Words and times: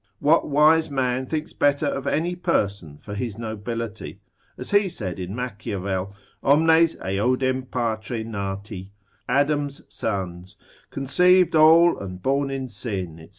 What 0.17 0.49
wise 0.49 0.89
man 0.89 1.27
thinks 1.27 1.53
better 1.53 1.85
of 1.85 2.07
any 2.07 2.35
person 2.35 2.97
for 2.97 3.13
his 3.13 3.37
nobility? 3.37 4.19
as 4.57 4.71
he 4.71 4.89
said 4.89 5.19
in 5.19 5.35
Machiavel, 5.35 6.11
omnes 6.41 6.95
eodem 6.95 7.69
patre 7.69 8.23
nati, 8.23 8.91
Adam's 9.29 9.83
sons, 9.93 10.57
conceived 10.89 11.55
all 11.55 11.99
and 11.99 12.19
born 12.19 12.49
in 12.49 12.67
sin, 12.67 13.17
&c. 13.19 13.29